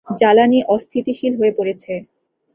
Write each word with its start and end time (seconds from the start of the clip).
জ্বালানী 0.19 0.59
অস্থিতিশীল 0.67 1.33
হয়ে 1.39 1.53
পড়েছে। 1.57 1.93